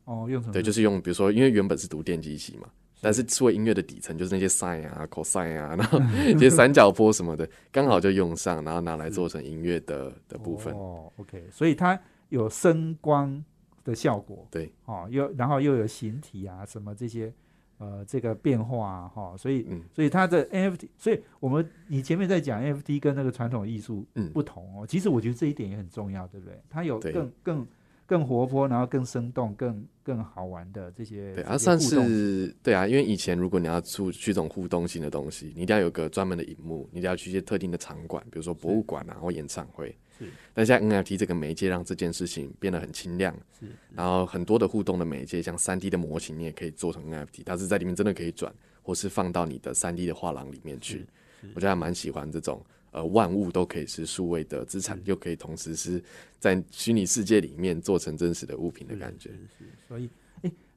[0.06, 0.54] 哦，用什么？
[0.54, 2.68] 对，就是用比如说，因为原本是读电机系嘛，
[3.00, 6.00] 但是作为音乐的底层就是那些 sin 啊、cosine 啊，然后
[6.36, 10.74] 一些三角波什么的， 刚好就用上，然后拿来做成音乐的的部分。
[10.74, 13.44] 哦，OK，所以它有声光
[13.84, 17.32] 的效果，对，哦，又然后又有形体啊什么这些
[17.78, 26.60] 呃这个变化啊哈、所以嗯所以它的 NFT，所以我们你前面在讲 NFT 跟那个传统艺术嗯，不同哦，其实我觉得这一点也很重要，对不对？
[26.70, 27.68] 它有更更
[28.06, 39.96] 更活泼，然后更生动、更更好玩的这些对啊，算是对啊，因为以前如果你要出去这种互动性的东西，你一定要有个专门的荧幕，你一定要去一些特定的场馆，比如说博物馆啊或演唱会。
[40.17, 40.26] 是。
[40.54, 43.65] 但现在 NFT 这个媒介让这件事情变得很清亮，是。
[43.93, 51.06] 然后很多的互动的媒介，像三 D 的模型，你也可以做成 NFT，它是在里面真的可以转，或是放到你的三 D 的画廊里面去。
[51.54, 56.02] 我觉得还蛮喜欢这种呃万物都可以是数位的资产，又可以同时是
[56.39, 59.32] 在虚拟世界里面做成真实的物品的感觉。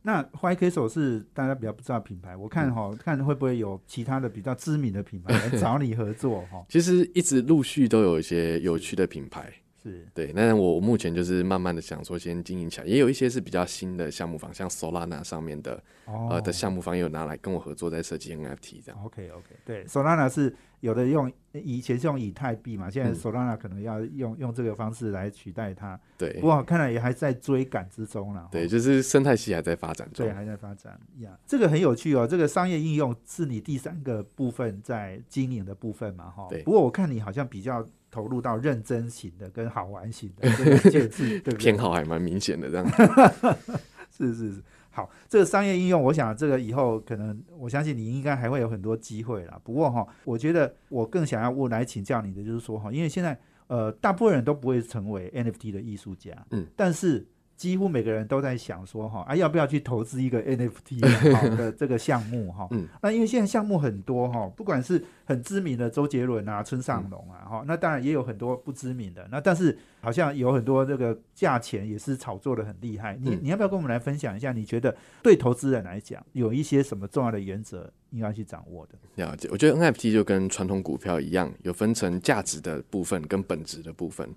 [0.07, 9.53] 那 White Castle 是大家比较不知道品牌，我看哈、看会不会有其他的比较知名的品牌来 找你合作哈、其实一直陆续都有一些有趣的品牌，
[9.90, 10.33] 是对。
[10.35, 19.05] 那我目前就是慢慢的想说先经营起来，也有一些是比较新的项目方，像 Solana 上面的哦呃的项目方也有拿来跟我合作在设计 NFT 这样。
[19.05, 28.49] OK OK，对，Solana 是有的用以前是用以太币嘛，现在嗯 Solana 可能要用用这个方式来取代它，对不过看来也还在追赶之中了。
[28.51, 30.33] 对，哦就是生态系还在发展中对，。
[30.35, 31.31] 还在发展呀。
[31.46, 36.46] 这个很有趣哦，这个商业应用是你第三个部分在经营的部分嘛，哈。
[36.51, 37.87] 对不过我看你好像比较
[38.17, 41.59] 投入到认真型的跟好玩型的这个介质，对不对？
[41.59, 42.87] 偏好还蛮明显的，这样
[44.11, 49.61] 是是是，好，这个商业应用，我想这个以后可能，我相信你应该还会有很多机会啦。
[49.63, 61.01] 不过哈，我觉得我更想要我来请教你的就是说哈，因为现在呃，大部分人都不会成为 NFT 的艺术家，嗯，但是几乎每个人都在想说哈，啊，要不要去投资一个 NFT
[61.35, 62.69] 好的这个项目哈？
[62.71, 73.16] 嗯，那因为现在项目很多哈，不管是很知名的周杰伦啊、村上隆啊哈，那当然也有很多不知名的，那但是好像有很多这个价钱也是炒作的很厉害。
[73.21, 74.53] 你嗯你要不要跟我们来分享一下？
[74.53, 78.95] 你觉得对投资人来讲，有一些什么重要的原则应该去掌握的？
[79.14, 79.49] 了解。
[79.51, 84.29] 我觉得 NFT 就跟传统股票一样，有分成价值的部分跟本质的部分。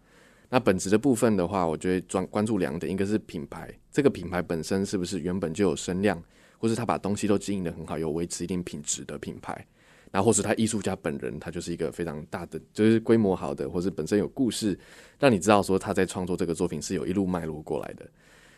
[0.49, 6.21] 那本质的部分的话，我觉得专关注两点，一个是品牌，这个品牌本身是不是原本就有声量，
[6.57, 9.65] 或是他把东西都经营的很好，有维持一定品质的品牌。
[10.11, 14.75] 然后或是他艺术家本人，他就是一个非常大的，就是规模好的，或是本身有故事，
[15.19, 18.09] 让你知道说他在创作这个作品是有一路脉络过来的。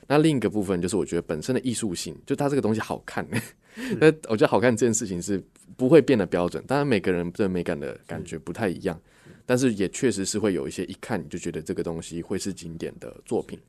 [0.08, 3.28] 那另一个部分就是我觉得本身的艺术性，就它这个东西好看。
[4.00, 5.44] 那我觉得好看这件事情是
[5.76, 8.98] 不会变得标准，当然每个人对美感的感觉不太一样，
[9.46, 13.60] 但是也确实是会有一些一看你就觉得这个东西会是经典的作品。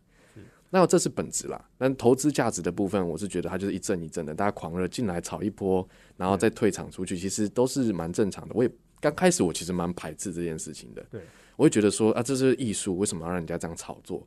[0.70, 1.68] 那这是本质啦。
[1.76, 8.54] 但投资价值的部分，我是觉得它就是一阵一阵的，大家狂热进来炒一波，然后再退场出去，其实都是蛮正常的。
[8.54, 11.20] 我也刚开始我其实蛮排斥这件事情的，对，
[11.56, 14.26] 我会觉得说啊，这是艺术，为什么要让人家这样炒作？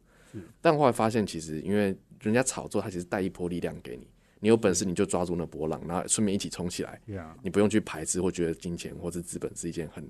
[0.62, 4.08] 但后来发现，其实因为人家炒作，它其实带一波力量给你，
[4.40, 7.02] 你有本事你就抓住那波浪，然后顺便一起冲起来，
[7.42, 10.08] 你不用去排斥或觉得金钱或者资本是一件很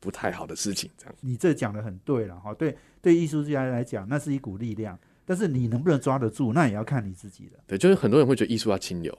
[0.00, 0.90] 不太好的事情。
[0.96, 2.54] 这样，你这讲的很对了哈。
[2.54, 7.58] 对，对艺术家来讲，那是一股力量，但是你能不能抓得住，那也要看你自己的。
[7.66, 9.16] 对，就是很多人会觉得艺术要清流，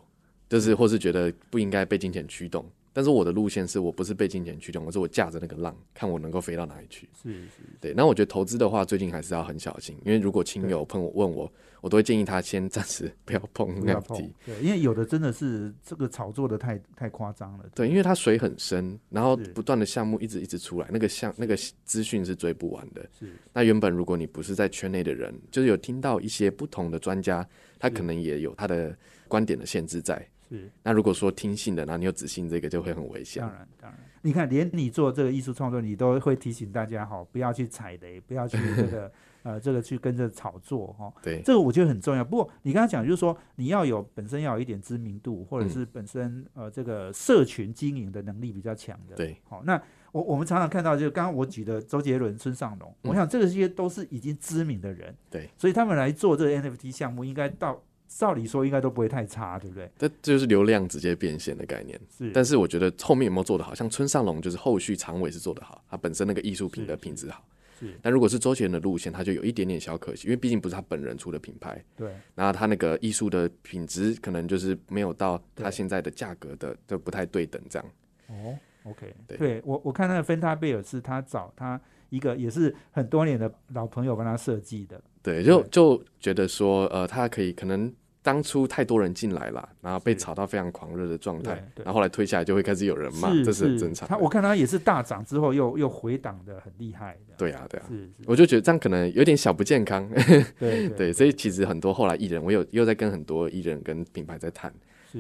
[0.48, 2.66] 就是或是觉得不应该被金钱驱动。
[3.00, 7.08] 但是我的路线是我不是被金钱驱动，而是我驾着那个浪，看我能够飞到哪里去。
[7.24, 7.94] 是是，对。
[7.94, 14.32] 那我觉得投资的话，最近还是要很小心，因为如果亲友朋友问我，我都会建议他先暂时不要碰 NFT。
[14.46, 17.64] 对，因为有的真的是这个炒作的太太夸张了。
[17.74, 23.10] 对，因为它水很深，然后不断的项目一直一直出来，那个项那个资讯是追不完的。
[23.18, 23.32] 是。
[23.54, 27.48] 那原本如果你不是在圈内的人，就是有听到一些不同的专家，
[27.80, 28.94] 他可能也有他的
[29.30, 30.28] 观点的限制在。
[30.50, 33.42] 是，那如果说听信的，那你又只信这个，就会很危险。
[33.42, 39.12] 当然，当然，你看，连你做这个艺术创作，你都会提醒大家哈，不要去踩雷，不要去这个
[39.44, 41.14] 呃，这个去跟着炒作哈。
[41.22, 42.26] 对，这个我觉得很重要。
[42.26, 49.16] 不过你刚才讲，就是说你要有本身要有一点知名度，或者是本身呃这个社群经营的能力比较强的。
[49.16, 49.80] 对，好，那
[50.12, 55.16] 我我们常常看到，就刚刚我举的周杰伦、孙尚龙，我想这些都是已经知名的人。
[55.30, 57.82] 对，所以他们来做这个 NFT 项目，应该到。
[58.10, 59.90] 照理说应该都不会太差，对不对？
[60.00, 61.98] 这就是流量直接变现的概念。
[62.18, 67.46] 是，但是我觉得后面有没有做得好，像村上隆就是后续长尾是做得好，他本身那个艺术品的品质好。
[67.80, 67.98] 是。
[68.02, 71.82] 但如果是周杰伦的路线，他就有一点点小可惜，因为毕竟不是他本人出的品牌。
[71.96, 72.12] 对。
[72.34, 77.88] 然后他那个艺术的品质可能就是没有到他现在的价格的，就不太对等这样。
[78.28, 79.14] 哦，OK。
[79.28, 85.00] 对，我我看那个芬塔贝尔是他找他一个也是很多年的老朋友帮他设计的。
[85.22, 87.94] 对，就就觉得说，呃，他可以可能。
[88.22, 94.08] 当初太多人进来了，然后被炒到非常狂热的状态，然后后来推下来就会开始有人骂，这是很正常。
[94.08, 97.18] 他我看他也是大涨之后又又回档的很厉害。
[97.38, 100.10] 对啊，对啊，是，我就觉得这样可能有点小不健康。
[100.60, 104.74] 对对，所以其实很多后来艺人，我有又在跟很多艺人跟品牌在谈。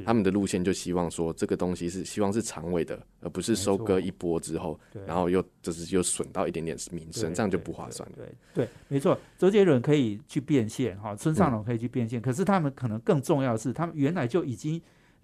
[0.06, 8.08] 他们的路线就希望说，这个东西是希望是长尾的，而不是收割一波之后，然后又就是又损到一点点名声，这样就不划算。
[8.15, 9.17] 对对，没错。
[9.38, 14.80] 周杰伦可以去变现，哈，村上隆可以去变现，可是他们可能更重要的是，他们原来就已经，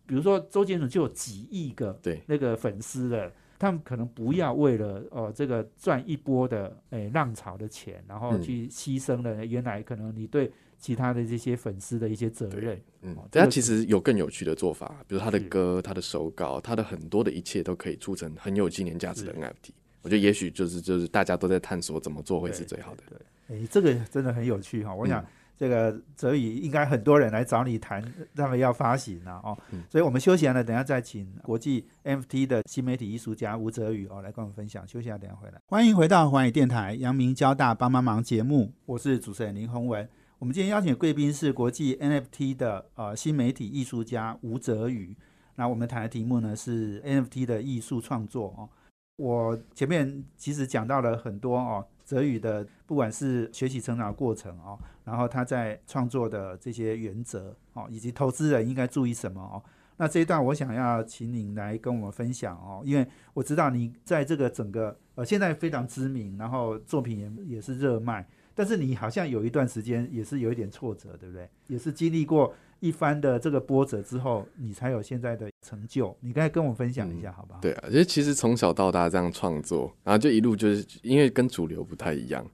[0.05, 10.51] 比如说周杰伦就有几亿个对那个粉丝了，他们可能不要为了哦这个赚一波的诶浪潮的钱，然后去牺牲了原来可能你对。
[10.77, 19.71] 其他的这些粉丝的一些责任，嗯，他其实有更有趣的做法，比如他的歌、他的手稿、他的很多的一切都可以铸成很有纪念价值的 NFT。
[20.01, 23.03] 我觉得也许就是就是大家都在探索怎么做会是最好的。
[23.09, 24.93] 对，哎，这个真的很有趣哈。
[24.93, 25.25] 我想
[25.57, 28.03] 这个泽宇应该很多人来找你谈，
[28.35, 29.57] 他们要发行了哦。
[29.89, 34.87] 所以我们休息了，等下再请国际 NFT 的新媒体艺术家吴泽宇哦来跟我们分享。
[34.87, 35.59] 休息下，等下回来。
[35.65, 40.07] 欢迎回到环宇电台阳明交大帮帮忙节目，我是主持人林宏文。
[40.39, 45.15] 我们今天邀请的贵宾是国际 NFT 的呃新媒体艺术家吴泽宇。
[45.55, 48.69] 那我们谈的题目呢是 NFT 的艺术创作哦。
[49.15, 59.63] 我前面其实讲到了很多哦，泽宇的不管是学习成长过程哦，然后他在创作的这些原则哦，以及投资人应该注意什么哦。
[59.95, 68.27] 那这一段我想要请你来跟我们分享哦，因为我知道你在这个整个呃现在非常知名，然后作品也也是热卖。
[68.55, 71.47] 但是你好像有一段时间也是有一点挫折，对不对？
[71.67, 76.15] 也是经历过一番的这个波折之后，你才有现在的成就。
[76.21, 77.59] 你刚才跟我分享一下，好不好？
[77.59, 82.45] 对啊，因为其实从小到大这样创作，然后就一路就是因为跟主流不太一样。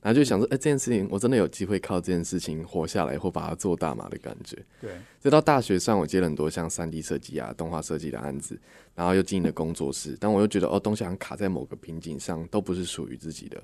[0.00, 4.56] 然后就想说，哎，这件事情我真的有机会靠这件事情活下来，或把它做大嘛的感觉。
[4.80, 4.90] 对。
[5.20, 8.58] 直到大学上，我接了很多像三 D 设计啊、动画设计的案子，
[8.94, 13.62] 然后又经营了工作室，但我又觉得哦，东西好像卡在某个瓶颈上，都不是属于自己的。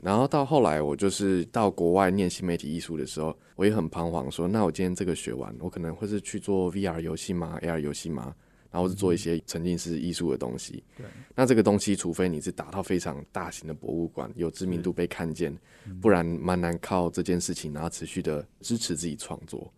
[0.00, 8.34] 然后到后来，我就是到国外念新媒体艺术的时候，我也很彷徨，说那我今天这个学完，我可能会是去做 VR 游戏吗？AR 游戏吗？
[8.70, 10.82] 然后是做一些沉浸式艺术的东西。
[10.96, 15.56] 对，那这个东西，除非你是打到非常大型的博物馆，有知名度被看见，
[16.00, 19.72] 不然蛮难靠这件事情然后持续的支持自己创作。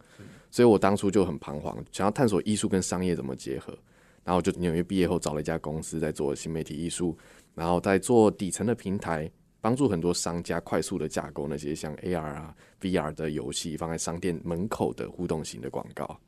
[0.50, 3.76] 所以我当初就很彷徨，想要探索艺术跟商业怎么结合。
[4.24, 7.18] 然后就纽约毕业后找了一家公司在做新媒体艺术，
[7.56, 9.28] 然后在做底层的平台，
[9.60, 16.20] 帮助很多商家快速的架构那些像 AR 啊、VR 的游戏，放在商店门口的互动型的广告。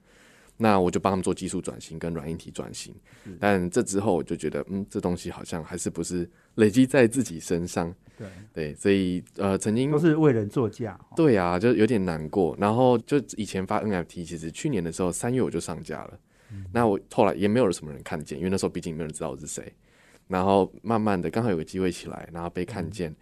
[0.57, 2.95] 那我就帮他们做技术转型跟软硬体转型。
[3.41, 7.95] 但这之后我就觉得，嗯，这东西好像还是不是累积在自己身上。
[8.17, 10.99] 对对，所以呃，曾经都是为人作嫁。
[11.17, 12.57] 对啊，就有点难过。
[12.59, 16.19] 然后就以前发 NFT，其实去年的时候三月我就上架了。
[16.73, 19.73] 那我后来也没有什么人看见，因为那时候毕竟没有人知道我是谁。
[20.29, 23.15] 然后慢慢的，刚好有个机会起来，然后被看见。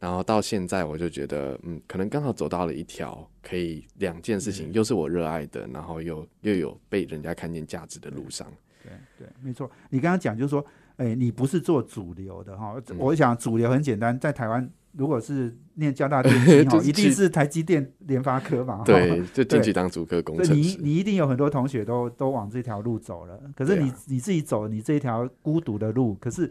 [0.00, 8.46] 然后到现在，我就觉得，嗯，可能刚好走到了一条可以两件事情，又是我热爱的，然后又又有被人家看见价值的路上。
[8.80, 9.68] 对对，没错。
[9.90, 10.64] 你刚刚讲就是说，
[10.98, 12.80] 哎，你不是做主流的哈。
[12.96, 18.82] 我想主流很简单，在台湾，如果是念交大电 机哈，一定是台积电、联发科嘛。
[18.84, 20.52] 对， 就进去当主科工程师。
[20.54, 26.48] 你你一定有很多同学都都往这条路走了，可是你你自己走你这一条孤独的路，可是。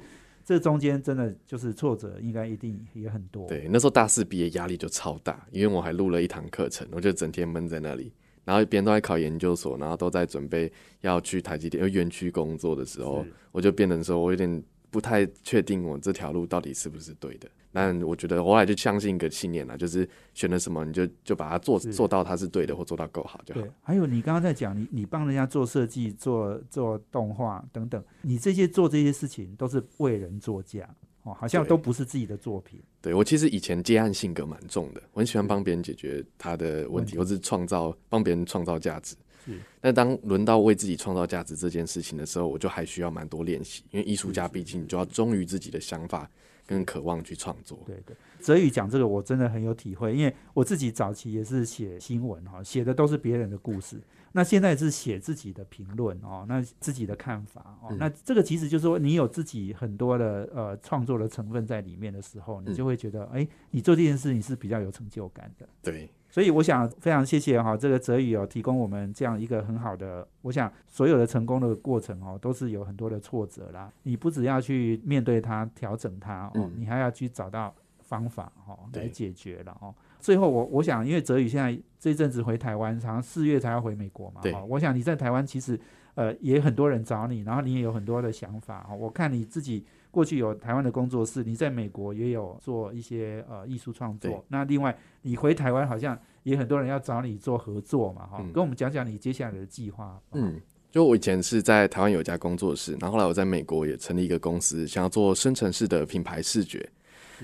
[0.48, 3.46] 这中间真的就是挫折，应该一定也很多。
[3.50, 8.14] 对，那时候大四毕业压力就超大，因为我还录了一堂课程，我就整天闷在那里。
[8.46, 14.64] 然后别人都在考研究所，然后都在准备要去台积电园区工作的时候，我就变成说我有点
[14.98, 17.48] 不太确定我这条路到底是不是对的。
[17.72, 23.62] 但我觉得后来就相信一个信念了，就是选了什么，你就就把它做做到它是对的，或做到够好就好。
[23.62, 30.90] 对，还有你刚刚在讲，你你帮人家做设计、做做动画等等，你这些做这些事情都是为人作嫁
[31.22, 32.82] 哦，好像都不是自己的作品。
[33.00, 39.16] 对我其实以前接案性格蛮重的，我很喜欢帮别人解决他的问题，或是创造帮别人创造价值。
[39.48, 46.30] 是，但当轮到为自己创造价值这件事情的时候，我就还需要蛮多练习，因为艺术家毕竟就要忠于自己的想法。
[46.70, 54.02] 跟渴望去创作，对对，泽宇讲这个我真的很有体会，因为我自己早期也是写新闻哈，写的都是别人的故事，
[54.34, 66.10] 那现在是写自己的评论哦，那自己的看法哦，那这个其实就是说你有自己很多的呃创作的成分在里面的时候，你就会觉得哎，你做这件事情是比较有成就感的，对。
[66.38, 79.92] 所以我想非常谢谢哈，这个泽宇哦提供我们这样一个很好的，我想所有的成功的过程哦都是有很多的挫折啦，你不只要去面对它、调整它哦，你还要去找到方法哈来解决了哦。
[80.20, 85.80] 最后我我想，因为泽宇现在这阵子回台湾，好像四月才要回美国嘛，哈，我想你在台湾其实
[86.14, 89.84] 呃也很多人找你，然后你也有很多的想法哦，我看你自己。
[90.18, 94.44] 过去有台湾的工作室，你在美国也有做一些呃艺术创作。
[94.48, 100.20] 那另外你回台湾好像也很多人要找你做合作嘛，哈，跟我们讲讲你接下来的计划。
[100.32, 106.90] 嗯，就我以前是在台湾有一家工作室，然后后来我在美国也成立一个公司，想要做生成式的品牌视觉。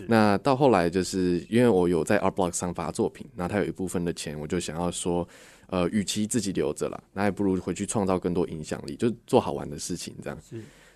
[0.08, 5.28] 那到后来就是因为我有在 Art Block 上发作品，那他有一部分的钱，我就想要说，
[5.68, 10.40] 呃，与其自己留着了，那还不如回去创造更多影响力，就做好玩的事情这样。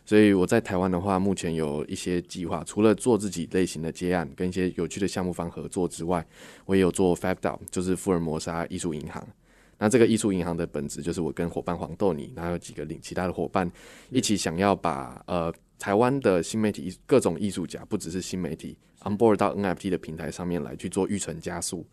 [0.07, 0.15] 是。
[0.15, 6.25] 所以我在台湾的话，目前有一些计划，除了做自己类型的接案，跟一些有趣的项目方合作之外，
[6.65, 9.27] 我也有做 FabDao，就是福尔摩沙艺术银行。
[9.77, 13.69] 那这个艺术银行的本质就是我跟伙伴黄豆泥，然后有几个领其他的伙伴
[14.09, 21.85] 一起想要把呃台湾的新媒体各种艺术家，不只是新媒体，onboard 到 NFT 的平台上面来去做预存加速，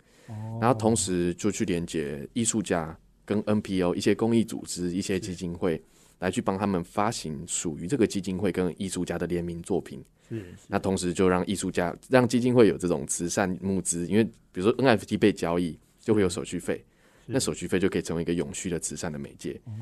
[0.61, 2.97] 然后同时就去连接艺术家
[3.27, 5.83] 跟 NPO 一些公益组织、一些基金会。
[6.19, 10.45] 来去帮他们发行属于这个基金会跟艺术家的联名作品，是。
[10.69, 16.85] 那同时就让艺术家让基金会有这种慈善募资，因为比如说 NFT 被交易就会有手续费，
[17.27, 19.61] 那手续费就可以成为一个永续的慈善的媒介。
[19.65, 19.73] 哦，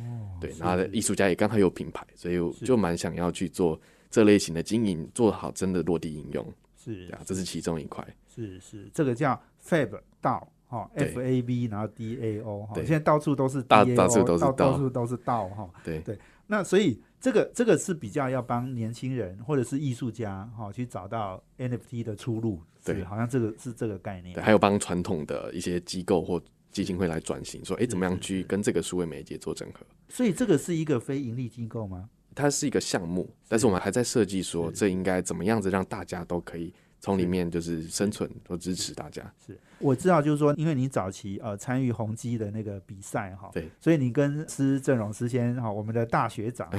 [0.40, 0.52] 对。
[0.58, 6.52] 然后艺术家也刚好有品牌，所以就蛮想要去做这类型的经营，做好真的落地应用。
[6.82, 8.04] 是啊，这是其中一块。
[8.34, 10.50] 是是，这个叫 Fab 道。
[10.72, 16.18] 哈，F A V，然后 D A O，哈，现在到处都是 D A O，到到处都是道，哈，对对。
[16.46, 24.34] 那所以这个这个是比较要帮年轻人或者是艺术家，哈，去找到 N F T 的出路，对，好像这个是这个概念。
[24.34, 29.84] 对，还有帮传统的一些机构或基金会来转型，说，哎，怎么样去跟这个数位媒介做整合？
[30.08, 32.08] 所以这个是一个非盈利机构吗？
[32.34, 36.72] 它是一个项目，但是我们还在设计，说这应该怎么样子让大家都可以。
[37.02, 39.22] 从里面就是生存和支持大家。
[39.44, 46.70] 是，我知道，就是说，因为你早期呃参与宏基的那个比赛哈，对，所以你跟施正荣师先哈，我们的大学长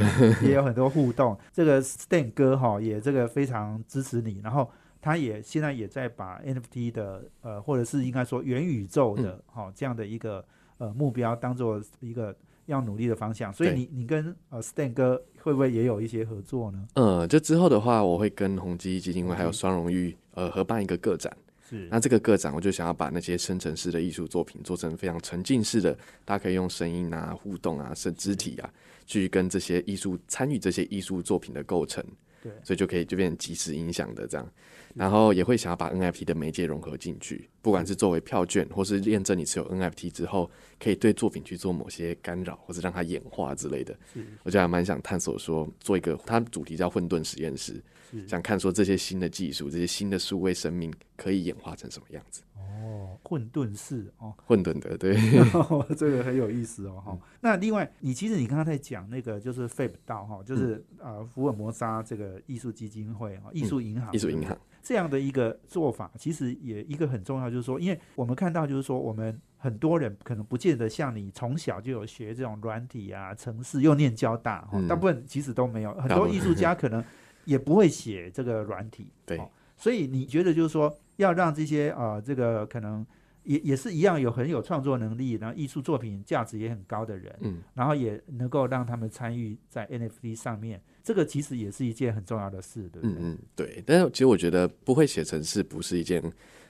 [0.42, 1.38] 也有很多互动。
[1.52, 10.44] 这个 Stan 哥哈也这个非常支持你，然后他也现在也在把 NFT 的呃或者是应该说元宇宙的哈这样的一个
[10.78, 12.34] 呃目标当做一个。
[12.66, 16.88] 要努力的方向，所以你你跟呃 Stan 哥会不会也有一些合作呢？
[16.96, 21.36] 嗯，就之后的话，我会跟宏基基金会还有双荣誉呃合办一个个展。
[21.70, 25.94] 是，那这个个展我就想要把那些生成式的艺术作品做成非常沉浸式的，
[26.26, 28.70] 大家可以用声音啊、互动啊、甚肢体啊，
[29.06, 32.04] 去跟这些艺术参与这些艺术作品的构成。
[32.42, 34.46] 对，所以就可以就变成即时影响的这样。
[34.94, 43.98] 然后也会想要把 NFT 的媒介融合进去，不管是作为票券，或是验证你持有 NFT 之后，可以对作品去做某些干扰，或者让它演化之类的。
[44.44, 47.82] 我就还蛮想探索说，做一个它主题叫混沌实验室，
[48.28, 52.42] 想看说这些新的技术，这些新的数位生命可以演化成什么样子。
[52.84, 55.16] 哦，混沌式哦，混沌的，对，
[55.96, 57.18] 这个很有意思哦，哈。
[57.40, 64.58] 那另外，你其实你刚刚在讲那个就是 FAB 道哈，就是呃福尔摩沙这个艺术基金会哈，艺术银行，艺术银行。
[64.82, 77.02] 这样的一个做法，其实也一个很重要，就是说，因为我们看到就是说，我们很多人可能不见得像你从小就有学这种软体啊、城市，又念交大哈，大部分其实都没有，很多艺术家可能
[77.46, 79.40] 也不会写这个软体，对。
[79.78, 83.06] 所以你觉得就是说，要让这些呃，这个可能
[83.44, 93.12] 也也是一样有很有创作能力，然后艺术作品价值也很高的人，嗯，然后也能够让他们参与在 NFT 上面，这个其实也是一件很重要的事，对不对？
[93.12, 93.84] 嗯嗯，对。
[93.86, 96.24] 但是其实我觉得不会写程式不是一件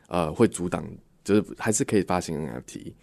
[0.07, 0.85] 呃会阻挡，
[1.23, 2.93] 就是还是可以发行 NFT。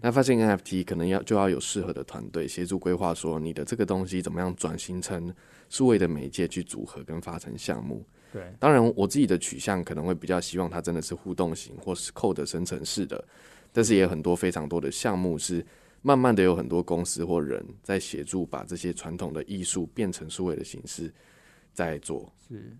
[0.00, 5.30] 那发行 NFT 可能要就要有适合的团队协助规划，说你的这个东西怎么样转型成
[5.68, 8.02] 数位的媒介去组合跟发成项目。
[8.34, 13.24] 对，当然我自己的取向可能会比较希望它真的是互动型或是 code 生成式的，
[13.72, 15.64] 但是也有很多非常多的项目是
[16.02, 21.14] 慢慢的有很多公司或人在协助把这些传统的艺术变成数位的形式
[21.72, 22.28] 在做。
[22.48, 22.76] 是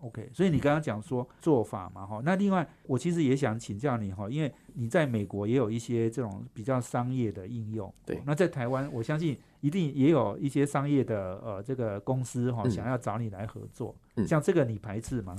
[0.00, 0.28] ，OK。
[0.32, 9.38] 所以你刚刚讲说做法嘛，哈，那另外我其实也想请教你哈，因为你在美国也有一些这种比较商业的应用，对，那在台湾我相信。
[9.60, 15.34] 一定也有一些商业的呃这个公司哈想要找你来合作，嗯像这个你排斥吗？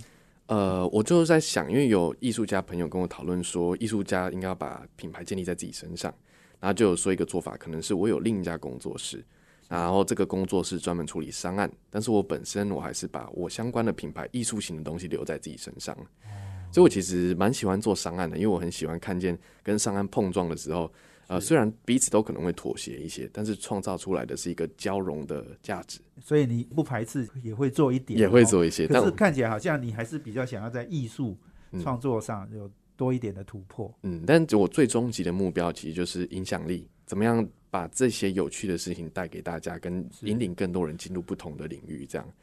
[0.48, 6.14] 呃，我就是在想，因为有艺术家朋友跟我讨论说，艺术家应该要把品牌建立在自己身上，
[6.60, 9.24] 然后就有说一个做法，可能是我有另一家工作室，
[9.70, 15.96] 然后这个工作是专门处理商案，但是我本身我还是把我相关的品牌艺术型的东西留在自己身上，
[16.74, 20.92] 所以我其实蛮喜欢做商案的，因为我很喜欢看见跟商案碰撞的时候。
[21.28, 26.00] 呃，虽然彼此都可能会妥协一些，但是创造出来的是一个交融的价值。
[26.20, 31.38] 所以你不排斥也会做一点，也会做一些，但是看起来好像你还是比较想要在艺术
[31.84, 32.68] 创作上有
[32.98, 33.96] 多一点的突破。
[34.02, 37.48] 嗯，但我最终极的目标其实就是影响力，怎么样？
[37.70, 42.34] 把这些有趣的事情带给大家，跟引领更多人进入不同的领域，这样。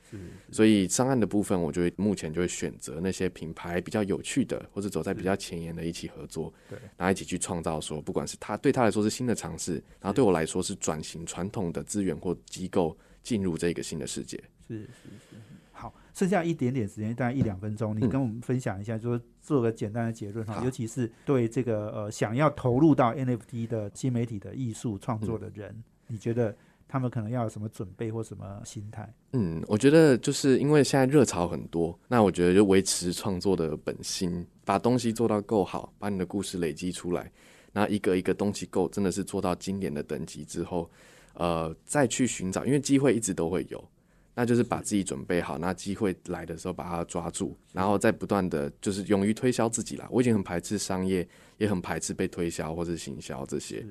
[0.53, 7.81] 所以上岸的部分，我就会目前就会选择那些品牌比较有趣的，或者走在比较前沿的，一起合作，对，然后一起去创造。
[7.81, 14.37] 说，不管是他对他来说是新的尝试，然后对我来说是转型传统的资源或机构进入这个新的世界。
[14.69, 15.37] 是是是。
[16.17, 20.63] 好，剩下一点点时间，大概一两分钟，你跟我们分享一下，就是做个简单的结论哈。
[20.65, 26.57] 尤其是对这个呃想要投入到 NFT 的新媒体的艺术创作的人，你觉得
[26.89, 29.13] 他们可能要有什么准备或什么心态？
[29.33, 37.31] 嗯，我觉得就是因为现在热潮很多，那我觉得就维持创作的本心，把东西做到够好，把你的故事累积出来，
[37.73, 40.91] 然后一个一个东西够，真的是做到经典的等级之后，
[41.35, 43.85] 呃，再去寻找，因为机会一直都会有。
[44.39, 50.07] 那就是把自己准备好，那机会来的时候把它抓住，然后再不断的就是勇于推销自己啦。
[50.11, 51.27] 我已经很排斥商业，
[51.57, 53.83] 也很排斥被推销或者行销这些，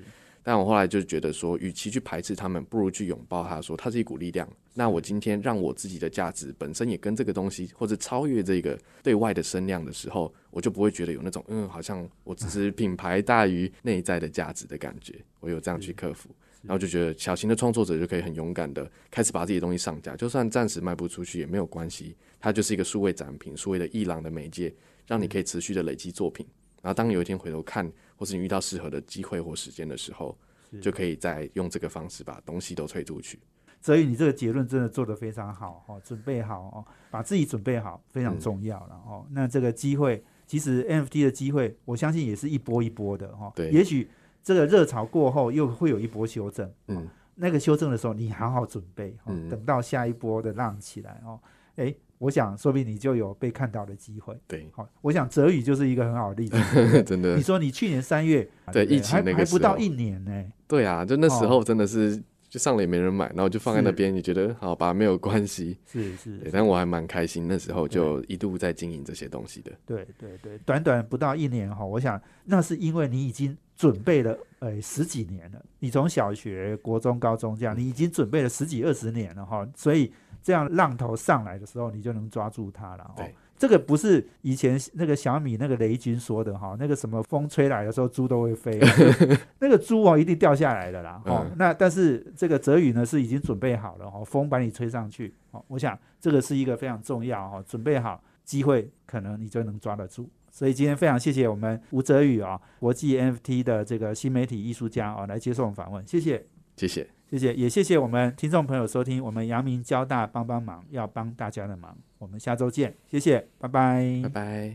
[0.44, 4.48] 但我后来就觉得说，与其去排斥他们，不如去拥抱它，说它是一股力量。
[4.76, 15.16] 那我今天让我自己的价值本身也跟这个东西，或者超越这个对外的声量的时候，我就不会觉得有那种嗯，好像我只是品牌大于内在的价值的感觉。
[15.40, 16.30] 我有这样去克服。
[16.68, 24.74] 然后就觉得小型的创作者就可以很勇敢的开始把自己的东西上架，就算暂时卖不出去也没有关系，它就是一个数位展品、数位的艺廊的媒介，
[25.06, 26.46] 让你可以持续的累积作品。
[26.82, 30.38] 然后当你有一天回头看，或是你遇到适合的机会或时间的时候，
[30.82, 33.40] 就可以再用这个方式把东西都推出去。
[33.82, 39.26] 所以你这个结论真的做得非常好哦，准备好哦，把自己准备好非常重要了哦。
[39.32, 43.52] 那这个机会，其实 NFT 的机会，我相信也是一波一波的哈。
[43.56, 44.10] 对，也许。
[44.46, 46.72] 这个热潮过后，又会有一波修正。
[46.88, 49.18] 嗯，那个修正的时候，你好好准备。
[49.26, 51.40] 嗯，等到下一波的浪起来哦，
[51.78, 54.40] 哎，我想说不定你就有被看到的机会。
[54.48, 56.58] 对，好，我想泽宇就是一个很好的例子。
[57.02, 60.46] 真的，你说你去年三月对疫情那个还不到一年呢。
[60.68, 62.22] 对啊，就那时候真的是
[62.56, 65.78] 就上了也没人买，然后就放在那边，你觉得好吧，没有关系。
[65.86, 69.74] 是是，但我还蛮开心，那时候就一度在经营这些东西的。
[69.86, 73.58] 对对对，短短不到一年哈，我想那是因为你已经。
[73.78, 83.12] 准备了呃十几年了，你从小学、国中、高中这样，你已经准备了十几二十年了哈，所以这样浪头上来的时候，你就能抓住它了。
[83.18, 88.80] 对，这个不是以前那个小米那个雷军说的哈，那个什么风吹来的时候猪都会飞，
[89.60, 91.22] 那个猪哦一定掉下来的啦。
[91.26, 95.34] 哦，那但是这个泽宇呢是已经准备好了哈，风把你吹上去。
[95.52, 100.30] 哦，我想这个是一个非常重要哈，准备好机会可能你就能抓得住。
[100.52, 106.46] 所以今天非常谢谢我们吴泽宇啊，国际 NFT 的这个新媒体艺术家啊，来接受我们访问，谢谢，
[106.78, 107.15] 谢谢。
[107.30, 111.98] 谢谢，也谢谢我们听众朋友收听我们阳明交大帮帮忙，要帮大家的忙。
[112.18, 114.74] 我们下周见，谢谢，拜拜，拜拜。